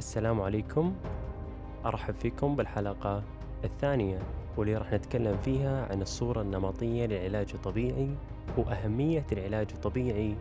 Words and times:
السلام 0.00 0.40
عليكم. 0.40 0.94
أرحب 1.86 2.14
فيكم 2.14 2.56
بالحلقة 2.56 3.22
الثانية 3.64 4.18
واللي 4.56 4.76
راح 4.76 4.92
نتكلم 4.92 5.36
فيها 5.44 5.86
عن 5.90 6.02
الصورة 6.02 6.42
النمطية 6.42 7.06
للعلاج 7.06 7.50
الطبيعي 7.54 8.08
وأهمية 8.56 9.26
العلاج 9.32 9.66
الطبيعي. 9.74 10.34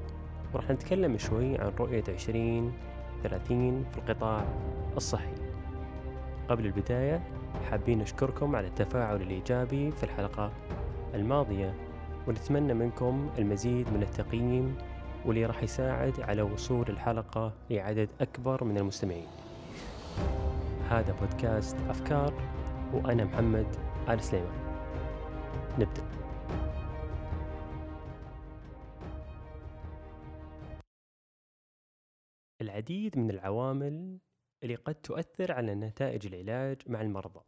وراح 0.53 0.71
نتكلم 0.71 1.17
شوي 1.17 1.57
عن 1.57 1.71
رؤية 1.79 2.03
20 2.09 2.73
30 3.23 3.85
في 3.91 3.97
القطاع 3.97 4.45
الصحي. 4.97 5.35
قبل 6.49 6.65
البداية 6.65 7.23
حابين 7.69 7.99
نشكركم 7.99 8.55
على 8.55 8.67
التفاعل 8.67 9.21
الإيجابي 9.21 9.91
في 9.91 10.03
الحلقة 10.03 10.51
الماضية 11.13 11.73
ونتمنى 12.27 12.73
منكم 12.73 13.29
المزيد 13.37 13.93
من 13.93 14.03
التقييم 14.03 14.75
واللي 15.25 15.45
راح 15.45 15.63
يساعد 15.63 16.21
على 16.21 16.41
وصول 16.41 16.85
الحلقة 16.89 17.53
لعدد 17.69 18.09
أكبر 18.21 18.63
من 18.63 18.77
المستمعين. 18.77 19.27
هذا 20.89 21.11
بودكاست 21.19 21.77
أفكار 21.77 22.33
وأنا 22.93 23.23
محمد 23.23 23.75
آل 24.09 24.23
سليمان. 24.23 24.69
نبدأ. 25.79 26.03
العديد 32.61 33.17
من 33.17 33.29
العوامل 33.29 34.19
اللي 34.63 34.75
قد 34.75 34.95
تؤثر 34.95 35.51
على 35.51 35.75
نتائج 35.75 36.25
العلاج 36.27 36.81
مع 36.87 37.01
المرضى 37.01 37.41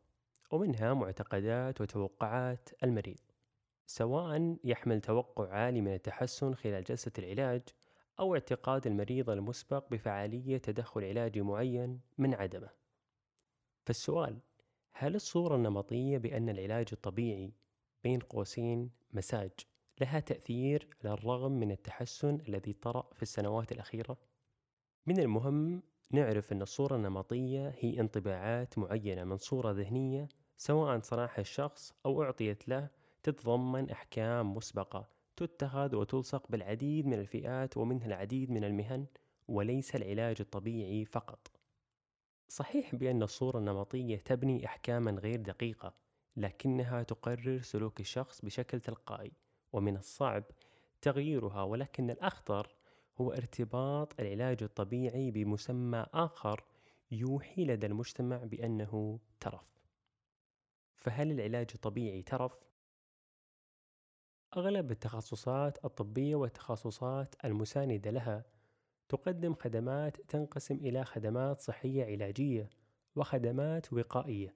ومنها 0.52 0.94
معتقدات 0.94 1.82
وتوقعات 1.82 2.70
المريض 2.84 3.20
سواء 3.86 4.58
يحمل 4.64 5.02
توقع 5.02 5.50
عالي 5.50 5.82
من 5.82 5.94
التحسن 5.94 6.54
خلال 6.54 6.84
جلسة 6.84 7.12
العلاج 7.20 7.62
أو 8.20 8.34
اعتقاد 8.34 8.88
المريض 8.88 9.30
المسبق 9.30 9.90
بفعالية 9.92 10.58
تدخل 10.58 11.04
علاجي 11.04 11.42
معين 11.42 12.00
من 12.18 12.34
عدمه 12.34 12.70
فالسؤال 13.86 14.40
هل 14.94 15.16
الصورة 15.16 15.56
النمطية 15.56 16.18
بأن 16.18 16.50
العلاج 16.50 16.88
الطبيعي 16.94 17.54
بين 18.04 18.20
قوسين 18.20 18.90
مساج 19.14 19.52
لها 20.02 20.20
تأثير 20.20 20.88
على 21.04 21.14
الرغم 21.14 21.52
من 21.52 21.72
التحسن 21.72 22.40
الذي 22.48 22.74
طرأ 22.74 23.10
في 23.14 23.22
السنوات 23.22 23.72
الأخيرة؟ 23.72 24.18
من 25.06 25.20
المهم 25.20 25.84
نعرف 26.12 26.52
أن 26.52 26.62
الصورة 26.62 26.96
النمطية 26.96 27.76
هي 27.80 28.00
انطباعات 28.00 28.78
معينة 28.78 29.24
من 29.24 29.38
صورة 29.38 29.72
ذهنية 29.72 30.30
سواء 30.58 31.00
صنعها 31.00 31.40
الشخص 31.40 31.94
أو 32.06 32.24
أعطيت 32.24 32.70
له 32.70 32.90
تتضمن 33.24 33.90
أحكام 33.90 34.54
مسبقة 34.54 35.10
تتخذ 35.36 35.96
وتلصق 35.96 36.52
بالعديد 36.52 37.08
من 37.08 37.14
الفئات 37.20 37.78
ومنها 37.78 38.08
العديد 38.08 38.52
من 38.52 38.64
المهن 38.64 39.06
وليس 39.48 39.96
العلاج 39.96 40.36
الطبيعي 40.40 41.06
فقط 41.06 41.52
صحيح 42.48 42.96
بأن 42.96 43.24
الصورة 43.24 43.58
النمطية 43.58 44.18
تبني 44.18 44.66
أحكاما 44.66 45.12
غير 45.12 45.42
دقيقة 45.42 45.94
لكنها 46.38 47.04
تقرر 47.04 47.62
سلوك 47.62 48.00
الشخص 48.00 48.46
بشكل 48.46 48.80
تلقائي 48.80 49.32
ومن 49.74 49.98
الصعب 49.98 50.44
تغييرها 51.02 51.64
ولكن 51.64 52.10
الأخطر 52.10 52.76
هو 53.18 53.32
ارتباط 53.32 54.20
العلاج 54.20 54.64
الطبيعي 54.64 55.32
بمسمى 55.32 56.06
آخر 56.14 56.64
يوحي 57.12 57.66
لدى 57.66 57.88
المجتمع 57.88 58.38
بأنه 58.38 59.20
ترف 59.40 59.82
فهل 60.96 61.32
العلاج 61.32 61.68
الطبيعي 61.76 62.22
ترف؟ 62.22 62.71
أغلب 64.58 64.92
التخصصات 64.92 65.86
الطبية 65.86 66.36
والتخصصات 66.36 67.36
المساندة 67.46 68.12
لها. 68.12 68.46
تقدم 69.10 69.54
خدمات 69.54 70.22
تنقسم 70.22 70.76
إلى 70.76 71.06
خدمات 71.06 71.60
صحية 71.60 72.06
علاجية 72.06 72.70
وخدمات 73.16 73.94
وقائية. 73.94 74.56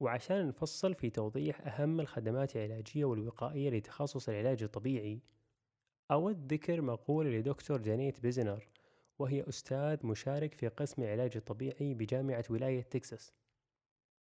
وعشان 0.00 0.48
نفصل 0.48 0.94
في 0.94 1.10
توضيح 1.10 1.66
أهم 1.66 2.00
الخدمات 2.00 2.56
العلاجية 2.56 3.04
والوقائية 3.04 3.70
لتخصص 3.70 4.28
العلاج 4.28 4.62
الطبيعي 4.62 5.20
أود 6.10 6.52
ذكر 6.52 6.80
مقولة 6.80 7.30
لدكتور 7.30 7.82
جانيت 7.82 8.20
بيزنر 8.20 8.68
وهي 9.18 9.48
أستاذ 9.48 10.06
مشارك 10.06 10.54
في 10.54 10.68
قسم 10.68 11.02
العلاج 11.02 11.36
الطبيعي 11.36 11.94
بجامعة 11.94 12.44
ولاية 12.50 12.82
تكساس. 12.82 13.34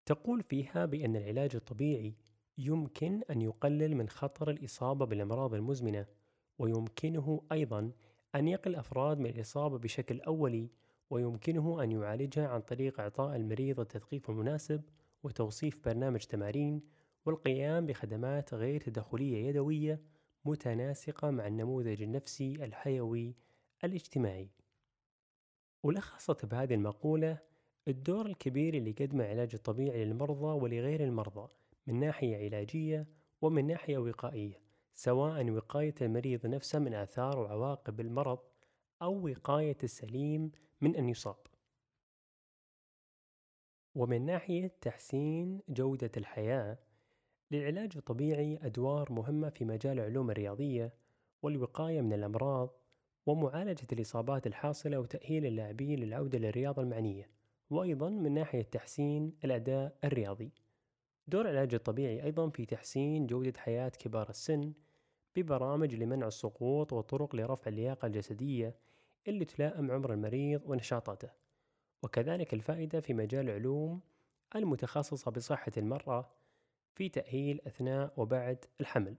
تقول 0.07 0.43
فيها 0.43 0.87
بأن 0.87 1.17
العلاج 1.17 1.57
الطبيعي 1.57 2.15
يمكن 2.59 3.23
أن 3.31 3.43
يقلل 3.43 3.97
من 3.97 4.09
خطر 4.09 4.51
الإصابة 4.51 5.07
بالأمراض 5.07 5.55
المزمنة 5.55 6.07
ويمكنه 6.59 7.43
أيضا 7.53 7.93
أن 8.35 8.49
يقي 8.49 8.71
الأفراد 8.71 9.19
من 9.19 9.27
الإصابة 9.27 9.79
بشكل 9.79 10.21
أولي 10.21 10.71
ويمكنه 11.11 11.83
أن 11.83 11.93
يعالجها 11.93 12.49
عن 12.49 12.61
طريق 12.61 13.01
إعطاء 13.01 13.37
المريض 13.37 13.81
التثقيف 13.81 14.31
المناسب 14.31 14.83
وتوصيف 15.23 15.85
برنامج 15.85 16.21
تمارين 16.21 16.83
والقيام 17.27 17.87
بخدمات 17.87 18.55
غير 18.55 18.81
تدخلية 18.81 19.49
يدوية 19.49 20.01
متناسقة 20.45 21.31
مع 21.31 21.47
النموذج 21.47 22.03
النفسي 22.03 22.65
الحيوي 22.65 23.35
الاجتماعي. 23.85 24.51
ولخصت 25.83 26.47
بهذه 26.47 26.75
المقولة 26.75 27.39
الدور 27.89 28.27
الكبير 28.27 28.75
اللي 28.75 28.93
قدمه 28.93 29.25
العلاج 29.25 29.51
الطبيعي 29.55 30.05
للمرضى 30.05 30.63
ولغير 30.63 31.05
المرضى 31.05 31.49
من 31.87 32.01
ناحية 32.01 32.37
علاجية 32.37 33.07
ومن 33.43 33.67
ناحية 33.67 33.99
وقائية 33.99 34.61
سواء 34.95 35.51
وقاية 35.51 35.95
المريض 36.01 36.47
نفسه 36.47 36.79
من 36.79 36.95
آثار 36.95 37.39
وعواقب 37.39 38.01
المرض 38.01 38.39
أو 39.03 39.29
وقاية 39.29 39.77
السليم 39.83 40.53
من 40.81 40.97
أن 40.97 41.09
يصاب. 41.09 41.37
ومن 43.95 44.27
ناحية 44.27 44.73
تحسين 44.81 45.61
جودة 45.69 46.11
الحياة 46.17 46.79
للعلاج 47.51 47.93
الطبيعي 47.97 48.59
أدوار 48.63 49.13
مهمة 49.13 49.49
في 49.49 49.65
مجال 49.65 49.99
العلوم 49.99 50.31
الرياضية 50.31 50.93
والوقاية 51.43 52.01
من 52.01 52.13
الأمراض 52.13 52.71
ومعالجة 53.27 53.87
الإصابات 53.93 54.47
الحاصلة 54.47 54.99
وتأهيل 54.99 55.47
اللاعبين 55.47 55.99
للعودة 55.99 56.39
للرياضة 56.39 56.83
المعنية 56.83 57.31
وأيضا 57.71 58.11
من 58.11 58.35
ناحية 58.35 58.63
تحسين 58.63 59.33
الأداء 59.45 59.99
الرياضي. 60.05 60.53
دور 61.27 61.51
العلاج 61.51 61.75
الطبيعي 61.75 62.23
أيضا 62.23 62.49
في 62.49 62.67
تحسين 62.67 63.27
جودة 63.27 63.61
حياة 63.61 63.89
كبار 63.89 64.29
السن 64.29 64.73
ببرامج 65.37 65.95
لمنع 65.95 66.27
السقوط 66.27 66.93
وطرق 66.93 67.37
لرفع 67.37 67.69
اللياقة 67.69 68.07
الجسدية 68.07 68.77
اللي 69.29 69.45
تلائم 69.45 69.91
عمر 69.91 70.13
المريض 70.13 70.63
ونشاطاته. 70.67 71.31
وكذلك 72.03 72.55
الفائدة 72.55 73.01
في 73.01 73.15
مجال 73.15 73.49
العلوم 73.49 74.01
المتخصصة 74.57 75.31
بصحة 75.31 75.73
المرأة 75.77 76.31
في 76.95 77.09
تأهيل 77.09 77.61
أثناء 77.67 78.13
وبعد 78.17 78.65
الحمل. 78.81 79.17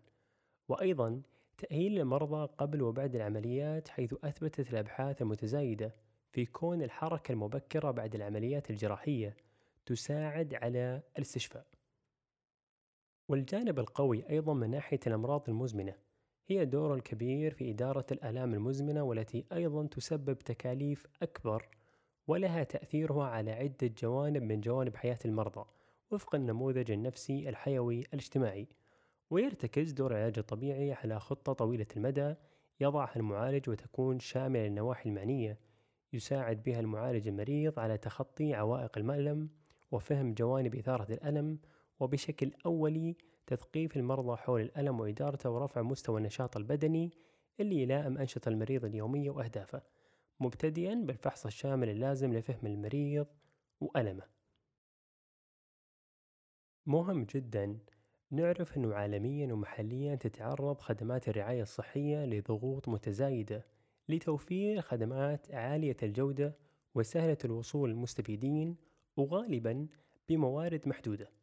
وأيضا 0.67 1.21
تأهيل 1.57 1.99
المرضى 1.99 2.53
قبل 2.57 2.81
وبعد 2.81 3.15
العمليات 3.15 3.87
حيث 3.87 4.13
أثبتت 4.23 4.73
الأبحاث 4.73 5.21
المتزايدة 5.21 5.95
في 6.31 6.45
كون 6.45 6.81
الحركة 6.81 7.31
المبكرة 7.31 7.91
بعد 7.91 8.15
العمليات 8.15 8.69
الجراحية 8.69 9.37
تساعد 9.85 10.53
على 10.53 11.01
الاستشفاء. 11.17 11.65
والجانب 13.27 13.79
القوي 13.79 14.29
أيضا 14.29 14.53
من 14.53 14.69
ناحية 14.69 14.99
الأمراض 15.07 15.49
المزمنة. 15.49 15.95
هي 16.47 16.65
دور 16.65 16.93
الكبير 16.93 17.53
في 17.53 17.71
إدارة 17.71 18.05
الآلام 18.11 18.53
المزمنة 18.53 19.03
والتي 19.03 19.45
أيضا 19.51 19.87
تسبب 19.87 20.39
تكاليف 20.39 21.07
أكبر 21.21 21.67
ولها 22.27 22.63
تأثيرها 22.63 23.25
على 23.25 23.51
عدة 23.51 23.87
جوانب 23.97 24.43
من 24.43 24.61
جوانب 24.61 24.95
حياة 24.95 25.19
المرضى 25.25 25.65
وفق 26.11 26.35
النموذج 26.35 26.91
النفسي 26.91 27.49
الحيوي 27.49 27.99
الاجتماعي. 27.99 28.67
ويرتكز 29.29 29.91
دور 29.91 30.11
العلاج 30.11 30.39
الطبيعي 30.39 30.93
على 30.93 31.19
خطة 31.19 31.53
طويلة 31.53 31.87
المدى 31.97 32.35
يضعها 32.79 33.15
المعالج 33.15 33.69
وتكون 33.69 34.19
شاملة 34.19 34.67
للنواحي 34.67 35.09
المعنية 35.09 35.59
يساعد 36.13 36.63
بها 36.63 36.79
المعالج 36.79 37.27
المريض 37.27 37.79
على 37.79 37.97
تخطي 37.97 38.53
عوائق 38.53 38.97
المألم 38.97 39.49
وفهم 39.91 40.33
جوانب 40.33 40.75
إثارة 40.75 41.13
الألم 41.13 41.59
وبشكل 41.99 42.51
أولي 42.65 43.15
تثقيف 43.47 43.97
المرضى 43.97 44.37
حول 44.37 44.61
الألم 44.61 44.99
وإدارته 44.99 45.49
ورفع 45.49 45.81
مستوى 45.81 46.17
النشاط 46.17 46.57
البدني 46.57 47.11
اللي 47.59 47.81
يلائم 47.81 48.17
أنشطة 48.17 48.49
المريض 48.49 48.85
اليومية 48.85 49.29
وأهدافه 49.29 49.81
مبتدئا 50.39 50.93
بالفحص 50.95 51.45
الشامل 51.45 51.89
اللازم 51.89 52.33
لفهم 52.33 52.67
المريض 52.67 53.27
وألمه. 53.81 54.23
مهم 56.85 57.23
جدا 57.23 57.79
نعرف 58.31 58.77
أنه 58.77 58.95
عالميا 58.95 59.53
ومحليا 59.53 60.15
تتعرض 60.15 60.81
خدمات 60.81 61.29
الرعاية 61.29 61.61
الصحية 61.61 62.25
لضغوط 62.25 62.89
متزايدة 62.89 63.65
لتوفير 64.09 64.81
خدمات 64.81 65.51
عالية 65.51 65.97
الجودة 66.03 66.55
وسهلة 66.95 67.37
الوصول 67.45 67.89
للمستفيدين 67.89 68.77
وغالبا 69.17 69.87
بموارد 70.29 70.87
محدودة. 70.87 71.34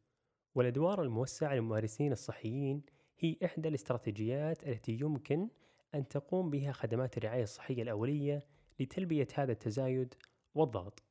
والأدوار 0.55 1.03
الموسعة 1.03 1.55
للممارسين 1.55 2.13
الصحيين 2.13 2.83
هي 3.19 3.37
إحدى 3.45 3.69
الاستراتيجيات 3.69 4.69
التي 4.69 4.93
يمكن 5.01 5.49
أن 5.95 6.09
تقوم 6.09 6.51
بها 6.51 6.73
خدمات 6.73 7.19
الرعاية 7.19 7.43
الصحية 7.43 7.83
الأولية 7.83 8.45
لتلبية 8.81 9.29
هذا 9.35 9.53
التزايد 9.53 10.15
والضغط. 10.55 11.03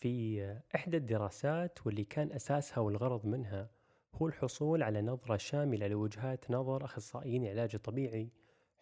في 0.00 0.60
إحدى 0.74 0.96
الدراسات 0.96 1.86
واللي 1.86 2.04
كان 2.04 2.32
أساسها 2.32 2.78
والغرض 2.78 3.26
منها 3.26 3.70
هو 4.14 4.26
الحصول 4.26 4.82
على 4.82 5.02
نظرة 5.02 5.36
شاملة 5.36 5.86
لوجهات 5.86 6.50
نظر 6.50 6.84
أخصائيين 6.84 7.44
العلاج 7.44 7.70
الطبيعي 7.74 8.30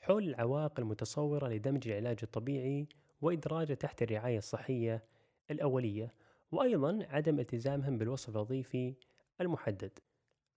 حول 0.00 0.28
العوائق 0.28 0.80
المتصورة 0.80 1.48
لدمج 1.48 1.88
العلاج 1.88 2.18
الطبيعي 2.22 2.88
وإدراجه 3.20 3.74
تحت 3.74 4.02
الرعاية 4.02 4.38
الصحية 4.38 5.04
الأولية 5.50 6.14
وأيضا 6.52 7.06
عدم 7.10 7.40
التزامهم 7.40 7.98
بالوصف 7.98 8.28
الوظيفي 8.28 8.94
المحدد. 9.42 9.98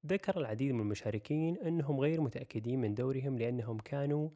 ذكر 0.06 0.40
العديد 0.40 0.72
من 0.72 0.80
المشاركين 0.80 1.58
أنهم 1.58 2.00
غير 2.00 2.22
متأكدين 2.22 2.82
من 2.82 2.94
دورهم 2.94 3.38
لأنهم 3.38 3.78
كانوا 3.78 4.30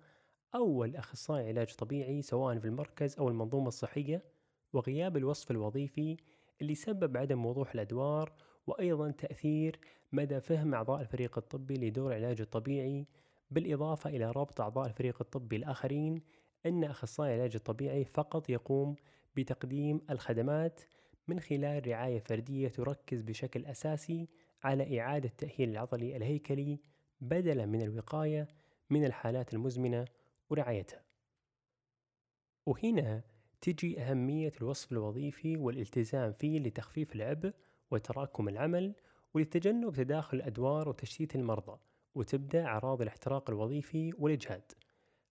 أول 0.55 0.95
أخصائي 0.95 1.47
علاج 1.47 1.75
طبيعي 1.75 2.21
سواء 2.21 2.59
في 2.59 2.65
المركز 2.65 3.15
أو 3.19 3.29
المنظومة 3.29 3.67
الصحية 3.67 4.23
وغياب 4.73 5.17
الوصف 5.17 5.51
الوظيفي 5.51 6.17
اللي 6.61 6.75
سبب 6.75 7.17
عدم 7.17 7.45
وضوح 7.45 7.73
الأدوار 7.73 8.33
وأيضا 8.67 9.11
تأثير 9.11 9.79
مدى 10.11 10.39
فهم 10.39 10.73
أعضاء 10.73 11.01
الفريق 11.01 11.37
الطبي 11.37 11.73
لدور 11.73 12.11
العلاج 12.11 12.41
الطبيعي 12.41 13.07
بالإضافة 13.51 14.09
إلى 14.09 14.31
ربط 14.31 14.61
أعضاء 14.61 14.87
الفريق 14.87 15.17
الطبي 15.21 15.55
الآخرين 15.55 16.21
أن 16.65 16.83
أخصائي 16.83 17.35
العلاج 17.35 17.55
الطبيعي 17.55 18.05
فقط 18.05 18.49
يقوم 18.49 18.95
بتقديم 19.35 20.01
الخدمات 20.09 20.79
من 21.29 21.39
خلال 21.39 21.87
رعاية 21.87 22.19
فردية 22.19 22.67
تركز 22.67 23.21
بشكل 23.21 23.65
أساسي 23.65 24.27
على 24.63 24.99
إعادة 24.99 25.29
التأهيل 25.29 25.69
العضلي 25.69 26.17
الهيكلي 26.17 26.79
بدلا 27.21 27.65
من 27.65 27.81
الوقاية 27.81 28.47
من 28.89 29.05
الحالات 29.05 29.53
المزمنة 29.53 30.05
ورعايتها. 30.49 31.03
وهنا 32.65 33.21
تجي 33.61 34.01
أهمية 34.01 34.51
الوصف 34.61 34.91
الوظيفي 34.91 35.57
والالتزام 35.57 36.31
فيه 36.31 36.59
لتخفيف 36.59 37.15
العبء 37.15 37.53
وتراكم 37.91 38.49
العمل 38.49 38.95
ولتجنب 39.33 39.93
تداخل 39.93 40.37
الأدوار 40.37 40.89
وتشتيت 40.89 41.35
المرضى 41.35 41.79
وتبدأ 42.15 42.65
أعراض 42.65 43.01
الاحتراق 43.01 43.49
الوظيفي 43.49 44.13
والإجهاد 44.17 44.71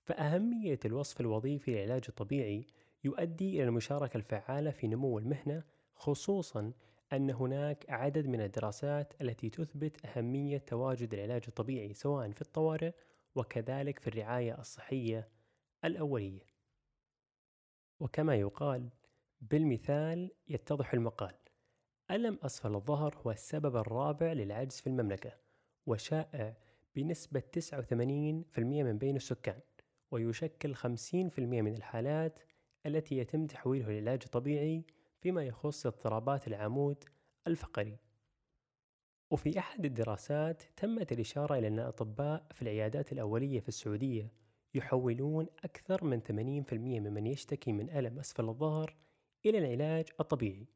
فأهمية 0.04 0.78
الوصف 0.84 1.20
الوظيفي 1.20 1.70
للعلاج 1.70 2.02
الطبيعي 2.08 2.66
يؤدي 3.04 3.50
إلى 3.50 3.64
المشاركة 3.64 4.16
الفعالة 4.16 4.70
في 4.70 4.86
نمو 4.86 5.18
المهنة 5.18 5.62
خصوصا 5.98 6.72
أن 7.12 7.30
هناك 7.30 7.90
عدد 7.90 8.26
من 8.26 8.40
الدراسات 8.40 9.14
التي 9.20 9.50
تثبت 9.50 10.06
أهمية 10.06 10.58
تواجد 10.58 11.14
العلاج 11.14 11.42
الطبيعي 11.48 11.94
سواء 11.94 12.30
في 12.30 12.42
الطوارئ 12.42 12.92
وكذلك 13.34 13.98
في 13.98 14.06
الرعاية 14.06 14.58
الصحية 14.60 15.28
الأولية. 15.84 16.46
وكما 18.00 18.34
يقال 18.36 18.88
بالمثال 19.40 20.30
يتضح 20.48 20.94
المقال 20.94 21.34
ألم 22.10 22.38
أسفل 22.42 22.74
الظهر 22.74 23.16
هو 23.16 23.30
السبب 23.30 23.76
الرابع 23.76 24.32
للعجز 24.32 24.80
في 24.80 24.86
المملكة 24.86 25.32
وشائع 25.86 26.56
بنسبة 26.96 27.42
89% 27.58 28.58
من 28.58 28.98
بين 28.98 29.16
السكان 29.16 29.60
ويشكل 30.10 30.76
50% 30.76 30.82
من 31.38 31.74
الحالات 31.74 32.38
التي 32.86 33.18
يتم 33.18 33.46
تحويلها 33.46 33.90
للعلاج 33.90 34.20
الطبيعي 34.24 34.84
فيما 35.20 35.42
يخص 35.42 35.86
اضطرابات 35.86 36.48
العمود 36.48 37.04
الفقري. 37.46 37.98
وفي 39.30 39.58
أحد 39.58 39.84
الدراسات 39.84 40.62
تمت 40.76 41.12
الإشارة 41.12 41.58
إلى 41.58 41.68
أن 41.68 41.78
الأطباء 41.78 42.46
في 42.52 42.62
العيادات 42.62 43.12
الأولية 43.12 43.60
في 43.60 43.68
السعودية 43.68 44.32
يحولون 44.74 45.46
أكثر 45.64 46.04
من 46.04 46.20
80% 46.20 47.00
ممن 47.00 47.26
يشتكي 47.26 47.72
من 47.72 47.90
ألم 47.90 48.18
أسفل 48.18 48.48
الظهر 48.48 48.96
إلى 49.46 49.58
العلاج 49.58 50.08
الطبيعي. 50.20 50.66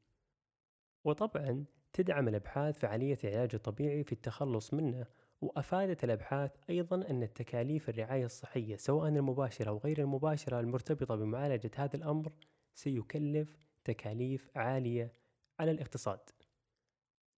وطبعا 1.04 1.64
تدعم 1.92 2.28
الأبحاث 2.28 2.78
فعالية 2.78 3.18
العلاج 3.24 3.50
الطبيعي 3.54 4.04
في 4.04 4.12
التخلص 4.12 4.74
منه 4.74 5.06
وأفادت 5.40 6.04
الأبحاث 6.04 6.50
أيضا 6.70 7.10
أن 7.10 7.22
التكاليف 7.22 7.88
الرعاية 7.88 8.24
الصحية 8.24 8.76
سواء 8.76 9.08
المباشرة 9.08 9.70
أو 9.70 9.78
غير 9.78 10.00
المباشرة 10.00 10.60
المرتبطة 10.60 11.16
بمعالجة 11.16 11.70
هذا 11.76 11.96
الأمر 11.96 12.32
سيكلف 12.74 13.56
تكاليف 13.84 14.50
عالية 14.56 15.12
على 15.58 15.70
الاقتصاد. 15.70 16.20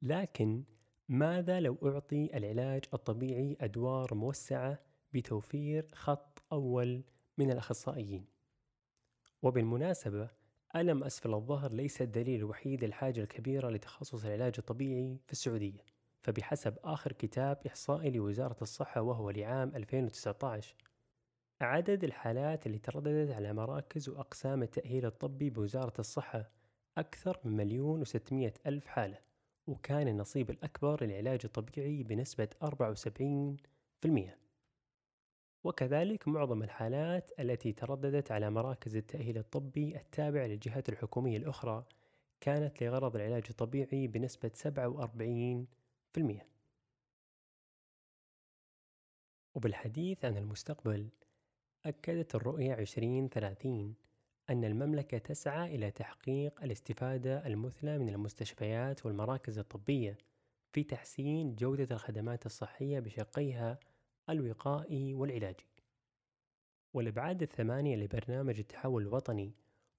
لكن 0.02 0.64
ماذا 1.08 1.60
لو 1.60 1.78
أعطي 1.84 2.36
العلاج 2.36 2.84
الطبيعي 2.94 3.56
أدوار 3.60 4.14
موسعة 4.14 4.78
بتوفير 5.12 5.88
خط 5.94 6.42
أول 6.52 7.04
من 7.38 7.50
الأخصائيين؟ 7.50 8.26
وبالمناسبة 9.42 10.30
ألم 10.76 11.04
أسفل 11.04 11.34
الظهر 11.34 11.72
ليس 11.72 12.02
الدليل 12.02 12.38
الوحيد 12.40 12.84
للحاجة 12.84 13.20
الكبيرة 13.20 13.70
لتخصص 13.70 14.24
العلاج 14.24 14.54
الطبيعي 14.58 15.18
في 15.26 15.32
السعودية 15.32 15.84
فبحسب 16.22 16.78
آخر 16.84 17.12
كتاب 17.12 17.58
إحصائي 17.66 18.10
لوزارة 18.10 18.56
الصحة 18.62 19.00
وهو 19.00 19.30
لعام 19.30 19.72
2019 19.76 20.74
عدد 21.60 22.04
الحالات 22.04 22.66
اللي 22.66 22.78
ترددت 22.78 23.30
على 23.34 23.52
مراكز 23.52 24.08
وأقسام 24.08 24.62
التأهيل 24.62 25.06
الطبي 25.06 25.50
بوزارة 25.50 25.94
الصحة 25.98 26.50
أكثر 26.98 27.40
من 27.44 27.52
مليون 27.56 28.00
وستمائة 28.00 28.54
ألف 28.66 28.86
حالة 28.86 29.18
وكان 29.66 30.08
النصيب 30.08 30.50
الأكبر 30.50 31.04
للعلاج 31.04 31.40
الطبيعي 31.44 32.02
بنسبة 32.02 32.48
74% 32.64 34.44
وكذلك 35.64 36.28
معظم 36.28 36.62
الحالات 36.62 37.30
التي 37.40 37.72
ترددت 37.72 38.32
على 38.32 38.50
مراكز 38.50 38.96
التأهيل 38.96 39.38
الطبي 39.38 39.96
التابعة 39.96 40.46
للجهات 40.46 40.88
الحكومية 40.88 41.36
الأخرى 41.36 41.84
كانت 42.40 42.82
لغرض 42.82 43.16
العلاج 43.16 43.44
الطبيعي 43.50 44.06
بنسبة 44.06 44.50
47% 46.18 46.40
وبالحديث 49.54 50.24
عن 50.24 50.36
المستقبل 50.36 51.08
أكدت 51.86 52.34
الرؤية 52.34 52.74
2030 52.74 53.94
أن 54.50 54.64
المملكة 54.64 55.18
تسعى 55.18 55.74
إلى 55.74 55.90
تحقيق 55.90 56.62
الاستفادة 56.62 57.46
المثلى 57.46 57.98
من 57.98 58.08
المستشفيات 58.08 59.06
والمراكز 59.06 59.58
الطبية 59.58 60.18
في 60.72 60.84
تحسين 60.84 61.54
جودة 61.54 61.94
الخدمات 61.94 62.46
الصحية 62.46 63.00
بشقيها 63.00 63.78
الوقائي 64.30 65.14
والعلاجي. 65.14 65.66
والأبعاد 66.94 67.42
الثمانية 67.42 67.96
لبرنامج 67.96 68.58
التحول 68.58 69.02
الوطني 69.02 69.52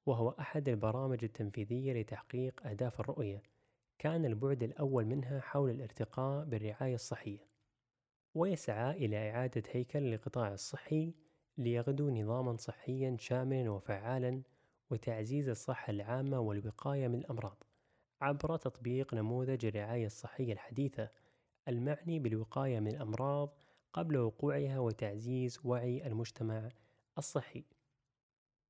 وهو 0.05 0.29
أحد 0.29 0.69
البرامج 0.69 1.23
التنفيذية 1.23 1.93
لتحقيق 1.93 2.67
أهداف 2.67 2.99
الرؤية 2.99 3.43
كان 3.99 4.25
البعد 4.25 4.63
الأول 4.63 5.05
منها 5.05 5.39
حول 5.39 5.69
الارتقاء 5.69 6.45
بالرعاية 6.45 6.95
الصحية 6.95 7.47
ويسعى 8.33 8.91
إلى 9.05 9.31
إعادة 9.31 9.63
هيكل 9.71 10.13
القطاع 10.13 10.53
الصحي 10.53 11.13
ليغدو 11.57 12.09
نظاما 12.09 12.57
صحيا 12.57 13.17
شاملا 13.19 13.69
وفعالا 13.69 14.41
وتعزيز 14.89 15.49
الصحة 15.49 15.91
العامة 15.91 16.39
والوقاية 16.39 17.07
من 17.07 17.19
الأمراض. 17.19 17.63
عبر 18.21 18.57
تطبيق 18.57 19.13
نموذج 19.13 19.65
الرعاية 19.65 20.05
الصحية 20.05 20.53
الحديثة 20.53 21.09
المعني 21.67 22.19
بالوقاية 22.19 22.79
من 22.79 22.87
الأمراض 22.87 23.63
قبل 23.93 24.17
وقوعها 24.17 24.79
وتعزيز 24.79 25.59
وعي 25.63 26.07
المجتمع 26.07 26.69
الصحي. 27.17 27.63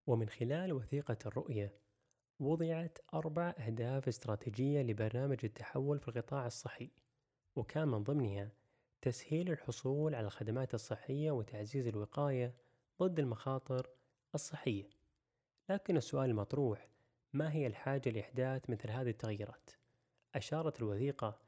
ومن 0.08 0.30
خلال 0.30 0.74
وثيقة 0.74 1.18
الرؤية 1.26 1.74
وضعت 2.40 2.98
أربع 3.14 3.54
أهداف 3.58 4.08
استراتيجية 4.08 4.82
لبرنامج 4.82 5.40
التحول 5.44 6.00
في 6.00 6.08
القطاع 6.08 6.46
الصحي. 6.46 6.90
وكان 7.56 7.88
من 7.88 8.04
ضمنها 8.04 8.52
تسهيل 9.02 9.52
الحصول 9.52 10.16
على 10.16 10.26
الخدمات 10.26 10.74
الصحية 10.74 11.32
وتعزيز 11.32 11.88
الوقاية 11.88 12.65
ضد 13.02 13.20
المخاطر 13.20 13.90
الصحية. 14.36 14.90
لكن 15.70 15.98
السؤال 15.98 16.30
المطروح 16.30 16.88
ما 17.34 17.54
هي 17.54 17.68
الحاجة 17.68 18.10
لإحداث 18.10 18.70
مثل 18.70 18.90
هذه 18.90 19.10
التغييرات؟ 19.10 19.70
أشارت 20.36 20.80
الوثيقة 20.80 21.40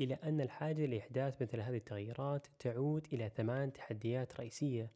إلى 0.00 0.14
أن 0.14 0.40
الحاجة 0.40 0.86
لإحداث 0.86 1.42
مثل 1.42 1.60
هذه 1.60 1.76
التغييرات 1.76 2.46
تعود 2.58 3.06
إلى 3.12 3.28
ثمان 3.28 3.72
تحديات 3.72 4.40
رئيسية 4.40 4.90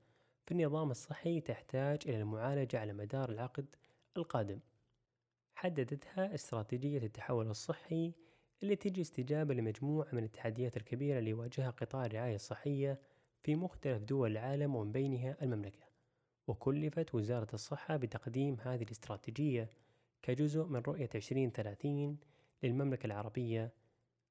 في 0.47 0.53
النظام 0.53 0.91
الصحي 0.91 1.41
تحتاج 1.41 1.99
إلى 2.07 2.21
المعالجة 2.21 2.81
على 2.81 2.93
مدار 2.93 3.29
العقد 3.31 3.75
القادم. 4.17 4.59
حددتها 5.55 6.35
استراتيجية 6.35 6.99
التحول 6.99 7.51
الصحي 7.51 8.13
اللي 8.63 8.77
تجي 8.77 9.01
استجابة 9.01 9.55
لمجموعة 9.55 10.09
من 10.13 10.25
التحديات 10.25 10.77
الكبيرة 10.77 11.19
اللي 11.19 11.31
يواجهها 11.31 11.71
قطاع 11.71 12.07
الرعاية 12.07 12.35
الصحية 12.35 13.01
في 13.43 13.55
مختلف 13.57 14.03
دول 14.03 14.31
العالم 14.31 14.75
ومن 14.77 14.93
بينها 14.93 15.37
المملكة. 15.43 15.84
وكلفت 16.47 17.15
وزارة 17.15 17.49
الصحة 17.55 17.97
بتقديم 17.97 18.57
هذه 18.61 18.83
الاستراتيجية 18.83 19.71
كجزء 20.23 20.65
من 20.65 20.81
رؤية 20.81 21.09
2030 21.15 22.19
للمملكة 22.63 23.07
العربية 23.07 23.73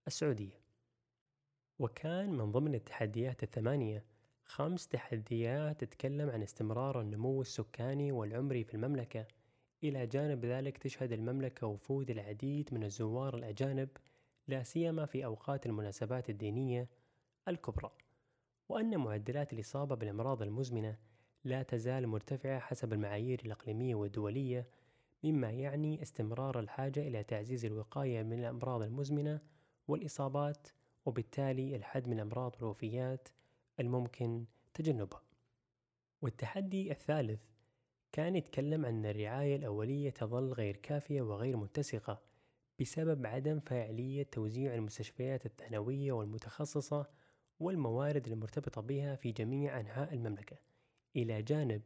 السعودية. 0.08 0.60
وكان 1.80 2.30
من 2.30 2.52
ضمن 2.52 2.76
التحديات 2.76 3.44
الثمانية 3.44 4.06
خمس 4.46 4.88
تحديات 4.88 5.84
تتكلم 5.84 6.30
عن 6.30 6.44
استمرار 6.44 7.02
النمو 7.02 7.42
السكاني 7.42 8.12
والعمري 8.12 8.64
في 8.64 8.74
المملكة. 8.74 9.28
إلى 9.84 10.08
جانب 10.08 10.46
ذلك 10.46 10.78
تشهد 10.78 11.12
المملكة 11.12 11.68
وفود 11.68 12.10
العديد 12.12 12.70
من 12.74 12.84
الزوار 12.84 13.36
الأجانب 13.36 13.90
لا 14.48 14.64
سيما 14.64 15.06
في 15.06 15.26
أوقات 15.26 15.66
المناسبات 15.66 16.30
الدينية 16.30 16.90
الكبرى. 17.48 17.92
وأن 18.70 18.98
معدلات 18.98 19.54
الإصابة 19.54 19.96
بالأمراض 19.96 20.42
المزمنة 20.42 20.98
لا 21.46 21.64
تزال 21.64 22.08
مرتفعة 22.08 22.60
حسب 22.60 22.94
المعايير 22.94 23.42
الإقليمية 23.46 23.96
والدولية 23.96 24.68
مما 25.24 25.52
يعني 25.52 26.02
استمرار 26.02 26.60
الحاجة 26.60 27.08
إلى 27.08 27.24
تعزيز 27.24 27.66
الوقاية 27.66 28.24
من 28.24 28.40
الأمراض 28.40 28.82
المزمنة 28.82 29.42
والإصابات 29.88 30.68
وبالتالي 31.06 31.76
الحد 31.76 32.08
من 32.08 32.14
الأمراض 32.14 32.56
والوفيات 32.60 33.28
الممكن 33.80 34.46
تجنبها. 34.74 35.22
والتحدي 36.22 36.92
الثالث 36.92 37.42
كان 38.12 38.36
يتكلم 38.36 38.86
عن 38.86 39.06
الرعاية 39.06 39.56
الأولية 39.56 40.10
تظل 40.10 40.54
غير 40.54 40.76
كافية 40.76 41.22
وغير 41.22 41.58
متسقة 41.58 42.22
بسبب 42.80 43.26
عدم 43.26 43.60
فاعلية 43.60 44.24
توزيع 44.24 44.74
المستشفيات 44.76 45.46
الثانوية 45.46 46.12
والمتخصصة 46.12 47.06
والموارد 47.60 48.28
المرتبطة 48.28 48.82
بها 48.82 49.16
في 49.16 49.32
جميع 49.32 49.80
أنحاء 49.80 50.14
المملكة. 50.14 50.73
إلى 51.16 51.42
جانب 51.42 51.82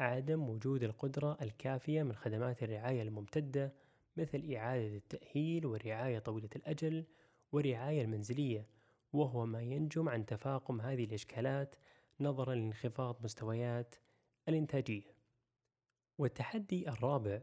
عدم 0.00 0.48
وجود 0.48 0.82
القدرة 0.82 1.38
الكافية 1.42 2.02
من 2.02 2.14
خدمات 2.16 2.62
الرعاية 2.62 3.02
الممتدة 3.02 3.72
مثل 4.16 4.52
إعادة 4.54 4.96
التأهيل 4.96 5.66
والرعاية 5.66 6.18
طويلة 6.18 6.50
الأجل 6.56 7.04
والرعاية 7.52 8.02
المنزلية 8.02 8.66
وهو 9.12 9.46
ما 9.46 9.62
ينجم 9.62 10.08
عن 10.08 10.26
تفاقم 10.26 10.80
هذه 10.80 11.04
الإشكالات 11.04 11.74
نظرا 12.20 12.54
لانخفاض 12.54 13.24
مستويات 13.24 13.94
الإنتاجية. 14.48 15.14
والتحدي 16.18 16.88
الرابع 16.88 17.42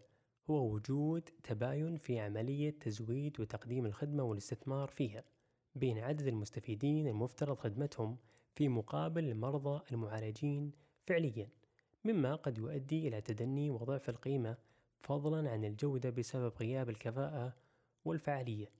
هو 0.50 0.74
وجود 0.74 1.30
تباين 1.44 1.98
في 1.98 2.20
عملية 2.20 2.70
تزويد 2.80 3.40
وتقديم 3.40 3.86
الخدمة 3.86 4.24
والاستثمار 4.24 4.88
فيها 4.88 5.24
بين 5.76 5.98
عدد 5.98 6.28
المستفيدين 6.28 7.08
المفترض 7.08 7.58
خدمتهم 7.58 8.18
في 8.56 8.70
مقابل 8.70 9.24
المرضى 9.24 9.82
المعالجين 9.92 10.72
فعليا 11.10 11.50
مما 12.06 12.36
قد 12.36 12.58
يؤدي 12.58 13.08
إلى 13.08 13.22
تدني 13.22 13.70
وضعف 13.70 14.10
القيمة 14.10 14.58
فضلا 15.00 15.50
عن 15.50 15.66
الجودة 15.66 16.10
بسبب 16.10 16.54
غياب 16.60 16.90
الكفاءة 16.90 17.54
والفعالية. 18.06 18.72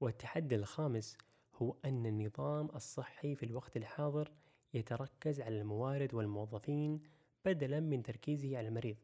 والتحدي 0.00 0.54
الخامس 0.54 1.18
هو 1.54 1.76
أن 1.84 2.06
النظام 2.06 2.68
الصحي 2.74 3.34
في 3.34 3.42
الوقت 3.42 3.76
الحاضر 3.76 4.32
يتركز 4.74 5.40
على 5.40 5.60
الموارد 5.60 6.14
والموظفين 6.14 7.02
بدلا 7.44 7.80
من 7.80 8.02
تركيزه 8.02 8.58
على 8.58 8.68
المريض 8.68 8.96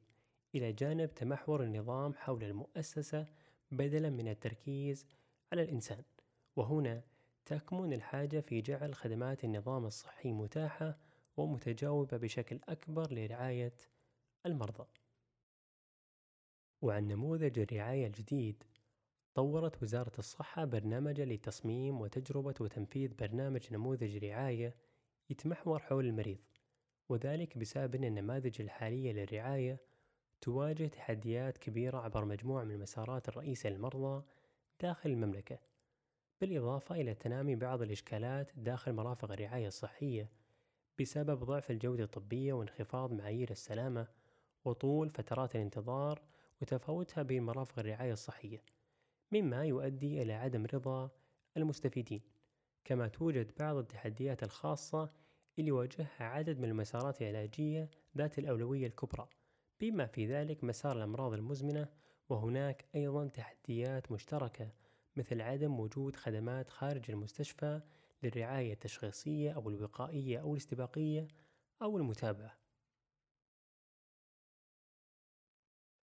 إلى 0.54 0.72
جانب 0.72 1.14
تمحور 1.14 1.62
النظام 1.62 2.14
حول 2.14 2.44
المؤسسة 2.44 3.26
بدلا 3.70 4.10
من 4.10 4.28
التركيز 4.28 5.06
على 5.52 5.62
الإنسان. 5.62 6.02
وهنا 6.56 7.02
تكمن 7.44 7.92
الحاجة 7.92 8.40
في 8.40 8.60
جعل 8.60 8.94
خدمات 8.94 9.44
النظام 9.44 9.86
الصحي 9.86 10.32
متاحة 10.32 11.11
ومتجاوبة 11.36 12.16
بشكل 12.16 12.60
أكبر 12.68 13.12
لرعاية 13.12 13.74
المرضى. 14.46 14.86
وعن 16.82 17.08
نموذج 17.08 17.58
الرعاية 17.58 18.06
الجديد 18.06 18.64
طورت 19.34 19.82
وزارة 19.82 20.12
الصحة 20.18 20.64
برنامجا 20.64 21.24
لتصميم 21.24 22.00
وتجربة 22.00 22.54
وتنفيذ 22.60 23.14
برنامج 23.14 23.72
نموذج 23.72 24.24
رعاية 24.24 24.76
يتمحور 25.30 25.78
حول 25.78 26.06
المريض 26.06 26.38
وذلك 27.08 27.58
بسبب 27.58 27.94
أن 27.94 28.04
النماذج 28.04 28.60
الحالية 28.60 29.12
للرعاية 29.12 29.80
تواجه 30.40 30.86
تحديات 30.86 31.58
كبيرة 31.58 31.98
عبر 31.98 32.24
مجموعة 32.24 32.64
من 32.64 32.70
المسارات 32.70 33.28
الرئيسية 33.28 33.68
للمرضى 33.68 34.24
داخل 34.80 35.10
المملكة 35.10 35.58
بالإضافة 36.40 36.94
إلى 36.94 37.14
تنامي 37.14 37.56
بعض 37.56 37.82
الإشكالات 37.82 38.50
داخل 38.56 38.92
مرافق 38.92 39.32
الرعاية 39.32 39.68
الصحية 39.68 40.28
بسبب 41.02 41.44
ضعف 41.44 41.70
الجودة 41.70 42.04
الطبية 42.04 42.52
وانخفاض 42.52 43.12
معايير 43.12 43.50
السلامة 43.50 44.06
وطول 44.64 45.10
فترات 45.10 45.56
الانتظار 45.56 46.22
وتفاوتها 46.62 47.22
بين 47.22 47.42
مرافق 47.42 47.78
الرعاية 47.78 48.12
الصحية 48.12 48.62
مما 49.32 49.64
يؤدي 49.64 50.22
إلى 50.22 50.32
عدم 50.32 50.66
رضا 50.74 51.10
المستفيدين 51.56 52.20
كما 52.84 53.08
توجد 53.08 53.52
بعض 53.58 53.76
التحديات 53.76 54.42
الخاصة 54.42 55.10
اللي 55.58 55.68
يواجهها 55.68 56.24
عدد 56.24 56.58
من 56.58 56.68
المسارات 56.68 57.22
العلاجية 57.22 57.90
ذات 58.16 58.38
الأولوية 58.38 58.86
الكبرى 58.86 59.28
بما 59.80 60.06
في 60.06 60.26
ذلك 60.26 60.64
مسار 60.64 60.96
الأمراض 60.96 61.32
المزمنة 61.32 61.88
وهناك 62.28 62.84
أيضا 62.94 63.28
تحديات 63.28 64.12
مشتركة 64.12 64.68
مثل 65.16 65.40
عدم 65.40 65.80
وجود 65.80 66.16
خدمات 66.16 66.70
خارج 66.70 67.10
المستشفى 67.10 67.80
للرعاية 68.22 68.72
التشخيصية 68.72 69.52
أو 69.52 69.70
الوقائية 69.70 70.40
أو 70.40 70.52
الاستباقية 70.52 71.28
أو 71.82 71.98
المتابعة. 71.98 72.58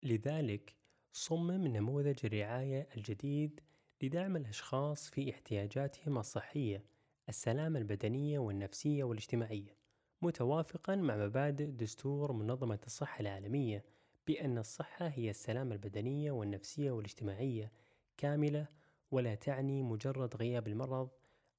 لذلك 0.03 0.75
صمم 1.13 1.67
نموذج 1.67 2.25
الرعاية 2.25 2.87
الجديد 2.97 3.61
لدعم 4.01 4.35
الأشخاص 4.35 5.09
في 5.09 5.31
احتياجاتهم 5.31 6.17
الصحية، 6.17 6.85
السلامة 7.29 7.79
البدنية 7.79 8.39
والنفسية 8.39 9.03
والاجتماعية، 9.03 9.77
متوافقا 10.21 10.95
مع 10.95 11.15
مبادئ 11.17 11.65
دستور 11.65 12.31
منظمة 12.31 12.79
الصحة 12.85 13.19
العالمية 13.19 13.85
بأن 14.27 14.57
الصحة 14.57 15.07
هي 15.07 15.29
السلامة 15.29 15.75
البدنية 15.75 16.31
والنفسية 16.31 16.91
والاجتماعية 16.91 17.71
كاملة 18.17 18.67
ولا 19.11 19.35
تعني 19.35 19.83
مجرد 19.83 20.35
غياب 20.35 20.67
المرض 20.67 21.09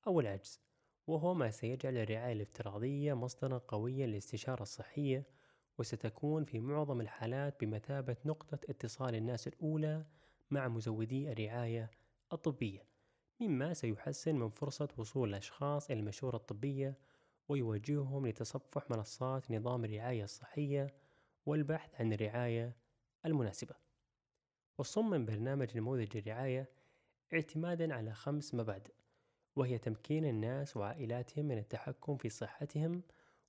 أو 0.06 0.20
العجز 0.20 0.60
وهو 1.06 1.34
ما 1.34 1.50
سيجعل 1.50 1.96
الرعاية 1.96 2.32
الافتراضية 2.32 3.14
مصدرا 3.14 3.58
قويا 3.58 4.06
للاستشارة 4.06 4.62
الصحية 4.62 5.26
وستكون 5.78 6.44
في 6.44 6.58
معظم 6.58 7.00
الحالات 7.00 7.60
بمثابة 7.60 8.16
نقطة 8.24 8.58
اتصال 8.68 9.14
الناس 9.14 9.48
الأولى 9.48 10.04
مع 10.50 10.68
مزودي 10.68 11.32
الرعاية 11.32 11.90
الطبية 12.32 12.86
مما 13.40 13.74
سيحسن 13.74 14.34
من 14.34 14.50
فرصة 14.50 14.88
وصول 14.96 15.28
الأشخاص 15.28 15.90
إلى 15.90 16.00
المشورة 16.00 16.36
الطبية 16.36 16.98
ويوجههم 17.48 18.26
لتصفح 18.26 18.90
منصات 18.90 19.50
نظام 19.50 19.84
الرعاية 19.84 20.24
الصحية 20.24 20.94
والبحث 21.46 22.00
عن 22.00 22.12
الرعاية 22.12 22.76
المناسبة. 23.26 23.74
وصمم 24.78 25.24
برنامج 25.24 25.76
نموذج 25.76 26.16
الرعاية 26.16 26.70
اعتمادا 27.34 27.94
على 27.94 28.14
خمس 28.14 28.54
مبادئ. 28.54 28.99
وهي 29.56 29.78
تمكين 29.78 30.24
الناس 30.24 30.76
وعائلاتهم 30.76 31.44
من 31.44 31.58
التحكم 31.58 32.16
في 32.16 32.28
صحتهم 32.28 33.02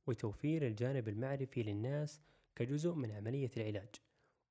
وتوفير 0.08 0.68
الجانب 0.68 1.08
المعرفي 1.08 1.64
للناس 1.64 2.22
كجزء 2.56 2.94
من 2.94 3.12
عملية 3.12 3.52
العلاج 3.58 3.90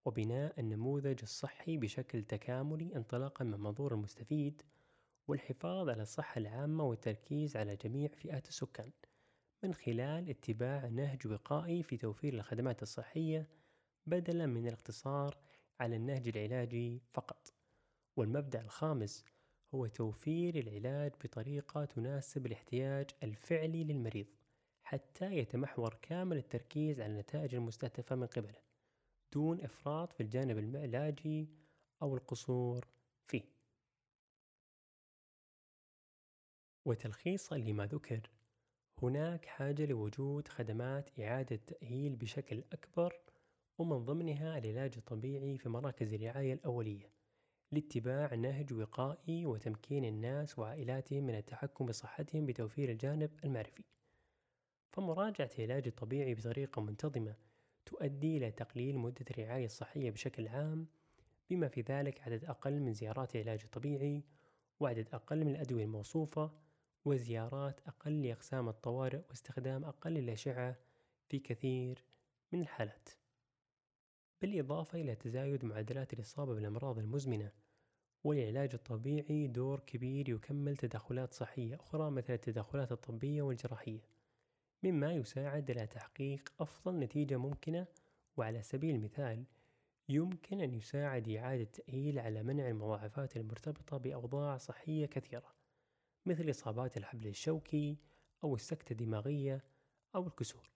وبناء 0.04 0.60
النموذج 0.60 1.18
الصحي 1.22 1.76
بشكل 1.76 2.22
تكاملي 2.22 2.96
انطلاقا 2.96 3.44
من 3.44 3.60
منظور 3.60 3.94
المستفيد 3.94 4.62
والحفاظ 5.28 5.88
على 5.88 6.02
الصحة 6.02 6.38
العامة 6.38 6.84
والتركيز 6.84 7.56
على 7.56 7.76
جميع 7.76 8.08
فئات 8.08 8.48
السكان 8.48 8.90
من 9.62 9.74
خلال 9.74 10.30
اتباع 10.30 10.86
نهج 10.86 11.26
وقائي 11.26 11.82
في 11.82 11.96
توفير 11.96 12.34
الخدمات 12.34 12.82
الصحية 12.82 13.48
بدلا 14.06 14.46
من 14.46 14.66
الاقتصار 14.66 15.38
على 15.80 15.96
النهج 15.96 16.28
العلاجي 16.28 17.02
فقط. 17.12 17.52
والمبدأ 18.16 18.60
الخامس 18.60 19.24
هو 19.74 19.86
توفير 19.86 20.58
العلاج 20.58 21.12
بطريقة 21.24 21.84
تناسب 21.84 22.46
الاحتياج 22.46 23.10
الفعلي 23.22 23.84
للمريض 23.84 24.26
حتى 24.82 25.36
يتمحور 25.36 25.94
كامل 26.02 26.36
التركيز 26.36 27.00
على 27.00 27.12
النتائج 27.12 27.54
المستهدفة 27.54 28.16
من 28.16 28.26
قبله 28.26 28.60
دون 29.32 29.60
إفراط 29.60 30.12
في 30.12 30.22
الجانب 30.22 30.58
العلاجي 30.58 31.48
أو 32.02 32.16
القصور 32.16 32.86
فيه. 33.26 33.42
وتلخيصا 36.84 37.56
لما 37.58 37.86
ذكر 37.86 38.30
هناك 39.02 39.44
حاجة 39.46 39.86
لوجود 39.86 40.48
خدمات 40.48 41.20
إعادة 41.20 41.56
تأهيل 41.56 42.16
بشكل 42.16 42.64
أكبر 42.72 43.20
ومن 43.78 44.04
ضمنها 44.04 44.58
العلاج 44.58 44.92
الطبيعي 44.96 45.58
في 45.58 45.68
مراكز 45.68 46.14
الرعاية 46.14 46.52
الأولية. 46.52 47.19
لاتباع 47.72 48.34
نهج 48.34 48.72
وقائي 48.72 49.46
وتمكين 49.46 50.04
الناس 50.04 50.58
وعائلاتهم 50.58 51.24
من 51.24 51.34
التحكم 51.34 51.86
بصحتهم 51.86 52.46
بتوفير 52.46 52.90
الجانب 52.90 53.30
المعرفي. 53.44 53.84
فمراجعة 54.92 55.50
العلاج 55.58 55.86
الطبيعي 55.86 56.34
بطريقة 56.34 56.82
منتظمة 56.82 57.36
تؤدي 57.86 58.36
إلى 58.36 58.50
تقليل 58.50 58.98
مدة 58.98 59.24
الرعاية 59.30 59.64
الصحية 59.64 60.10
بشكل 60.10 60.48
عام 60.48 60.86
بما 61.50 61.68
في 61.68 61.80
ذلك 61.80 62.20
عدد 62.20 62.44
أقل 62.44 62.80
من 62.80 62.92
زيارات 62.92 63.36
العلاج 63.36 63.60
الطبيعي 63.64 64.24
وعدد 64.80 65.08
أقل 65.12 65.44
من 65.44 65.50
الأدوية 65.54 65.84
الموصوفة 65.84 66.52
وزيارات 67.04 67.80
أقل 67.86 68.22
لأقسام 68.22 68.68
الطوارئ 68.68 69.20
واستخدام 69.28 69.84
أقل 69.84 70.10
للأشعة 70.12 70.76
في 71.28 71.38
كثير 71.38 72.04
من 72.52 72.60
الحالات. 72.60 73.08
بالإضافة 74.40 75.00
إلى 75.00 75.14
تزايد 75.14 75.64
معدلات 75.64 76.12
الإصابة 76.12 76.54
بالأمراض 76.54 76.98
المزمنة 76.98 77.52
والعلاج 78.24 78.70
الطبيعي 78.74 79.46
دور 79.46 79.80
كبير 79.80 80.28
يكمل 80.28 80.76
تدخلات 80.76 81.34
صحية 81.34 81.74
أخرى 81.74 82.10
مثل 82.10 82.32
التدخلات 82.32 82.92
الطبية 82.92 83.42
والجراحية 83.42 84.00
مما 84.82 85.12
يساعد 85.12 85.70
على 85.70 85.86
تحقيق 85.86 86.52
أفضل 86.60 86.98
نتيجة 86.98 87.36
ممكنة 87.36 87.86
وعلى 88.36 88.62
سبيل 88.62 88.94
المثال 88.94 89.44
يمكن 90.08 90.60
أن 90.60 90.74
يساعد 90.74 91.28
إعادة 91.28 91.62
التأهيل 91.62 92.18
على 92.18 92.42
منع 92.42 92.68
المضاعفات 92.68 93.36
المرتبطة 93.36 93.96
بأوضاع 93.96 94.56
صحية 94.56 95.06
كثيرة 95.06 95.54
مثل 96.26 96.50
إصابات 96.50 96.96
الحبل 96.96 97.26
الشوكي 97.26 97.96
أو 98.44 98.54
السكتة 98.54 98.92
الدماغية 98.92 99.64
أو 100.14 100.26
الكسور. 100.26 100.70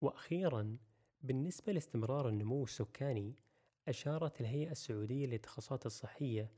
وأخيرا 0.00 0.76
بالنسبة 1.22 1.72
لاستمرار 1.72 2.28
النمو 2.28 2.64
السكاني 2.64 3.34
أشارت 3.88 4.40
الهيئة 4.40 4.70
السعودية 4.70 5.26
للتخصصات 5.26 5.86
الصحية 5.86 6.50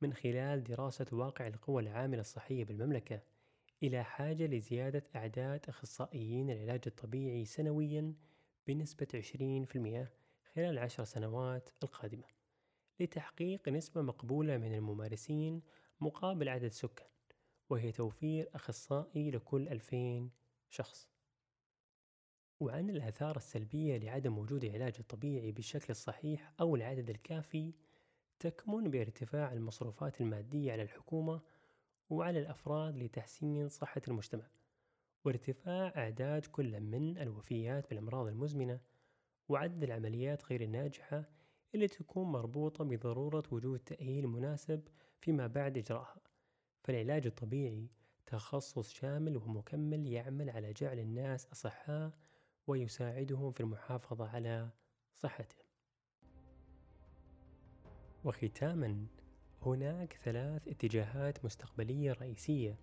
من 0.00 0.12
خلال 0.12 0.64
دراسة 0.64 1.06
واقع 1.12 1.46
القوى 1.46 1.82
العاملة 1.82 2.20
الصحية 2.20 2.64
بالمملكة 2.64 3.20
إلى 3.82 4.04
حاجة 4.04 4.46
لزيادة 4.46 5.04
أعداد 5.16 5.68
أخصائيين 5.68 6.50
العلاج 6.50 6.80
الطبيعي 6.86 7.44
سنويا 7.44 8.14
بنسبة 8.66 9.06
20% 9.06 9.16
خلال 10.54 10.70
العشر 10.70 11.04
سنوات 11.04 11.70
القادمة 11.82 12.24
لتحقيق 13.00 13.68
نسبة 13.68 14.02
مقبولة 14.02 14.56
من 14.56 14.74
الممارسين 14.74 15.62
مقابل 16.00 16.48
عدد 16.48 16.64
السكان 16.64 17.06
وهي 17.70 17.92
توفير 17.92 18.50
أخصائي 18.54 19.30
لكل 19.30 19.68
2000 19.68 20.30
شخص. 20.70 21.08
وعن 22.60 22.90
الآثار 22.90 23.36
السلبية 23.36 23.96
لعدم 23.96 24.38
وجود 24.38 24.64
العلاج 24.64 24.94
الطبيعي 24.98 25.52
بالشكل 25.52 25.86
الصحيح 25.90 26.52
أو 26.60 26.76
العدد 26.76 27.10
الكافي 27.10 27.72
تكمن 28.38 28.90
بارتفاع 28.90 29.52
المصروفات 29.52 30.20
المادية 30.20 30.72
على 30.72 30.82
الحكومة 30.82 31.40
وعلى 32.10 32.38
الأفراد 32.38 32.96
لتحسين 32.96 33.68
صحة 33.68 34.02
المجتمع. 34.08 34.46
وارتفاع 35.24 35.92
أعداد 35.96 36.46
كل 36.46 36.80
من 36.80 37.18
الوفيات 37.18 37.90
بالأمراض 37.90 38.26
المزمنة 38.26 38.80
وعدد 39.48 39.82
العمليات 39.82 40.44
غير 40.44 40.60
الناجحة 40.60 41.24
اللي 41.74 41.88
تكون 41.88 42.32
مربوطة 42.32 42.84
بضرورة 42.84 43.42
وجود 43.50 43.78
تأهيل 43.78 44.26
مناسب 44.26 44.88
فيما 45.20 45.46
بعد 45.46 45.78
إجراءها. 45.78 46.20
فالعلاج 46.82 47.26
الطبيعي 47.26 47.88
تخصص 48.26 48.90
شامل 48.92 49.36
ومكمل 49.36 50.06
يعمل 50.06 50.50
على 50.50 50.72
جعل 50.72 50.98
الناس 50.98 51.46
أصحاء 51.46 52.10
ويساعدهم 52.66 53.50
في 53.50 53.60
المحافظة 53.60 54.28
على 54.28 54.70
صحتهم. 55.14 55.64
وختاما 58.24 59.06
هناك 59.62 60.18
ثلاث 60.24 60.68
اتجاهات 60.68 61.44
مستقبلية 61.44 62.12
رئيسية 62.12 62.78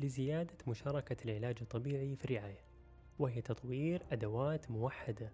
لزيادة 0.00 0.56
مشاركة 0.66 1.16
العلاج 1.24 1.56
الطبيعي 1.62 2.16
في 2.16 2.24
الرعاية 2.24 2.64
وهي 3.18 3.40
تطوير 3.40 4.02
أدوات 4.12 4.70
موحدة 4.70 5.32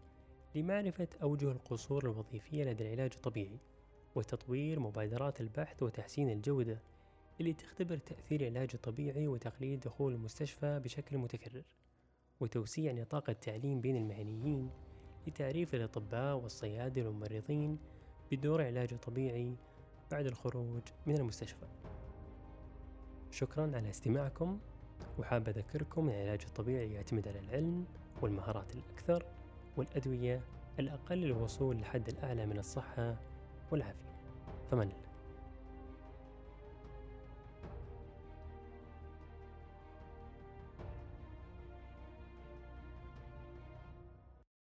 لمعرفة 0.54 1.08
أوجه 1.22 1.52
القصور 1.52 2.04
الوظيفية 2.04 2.64
لدى 2.64 2.84
العلاج 2.84 3.12
الطبيعي 3.14 3.58
وتطوير 4.14 4.80
مبادرات 4.80 5.40
البحث 5.40 5.82
وتحسين 5.82 6.30
الجودة 6.30 6.82
اللي 7.40 7.52
تختبر 7.52 7.96
تأثير 7.96 8.40
العلاج 8.40 8.70
الطبيعي 8.74 9.28
وتقليل 9.28 9.80
دخول 9.80 10.12
المستشفى 10.12 10.80
بشكل 10.84 11.18
متكرر. 11.18 11.62
وتوسيع 12.40 12.92
نطاق 12.92 13.30
التعليم 13.30 13.80
بين 13.80 13.96
المهنيين 13.96 14.70
لتعريف 15.26 15.74
الأطباء 15.74 16.36
والصيادلة 16.36 17.06
والممرضين 17.06 17.78
بدور 18.30 18.62
علاج 18.62 18.98
طبيعي 18.98 19.56
بعد 20.10 20.26
الخروج 20.26 20.82
من 21.06 21.16
المستشفى. 21.16 21.66
شكرا 23.30 23.76
على 23.76 23.90
استماعكم 23.90 24.58
وحاب 25.18 25.48
أذكركم 25.48 26.08
أن 26.08 26.14
العلاج 26.14 26.40
الطبيعي 26.46 26.92
يعتمد 26.92 27.28
على 27.28 27.38
العلم 27.38 27.84
والمهارات 28.22 28.74
الأكثر 28.74 29.24
والأدوية 29.76 30.40
الأقل 30.78 31.18
للوصول 31.18 31.76
للحد 31.76 32.08
الأعلى 32.08 32.46
من 32.46 32.58
الصحة 32.58 33.16
والعافية. 33.70 34.10
فمن 34.70 34.92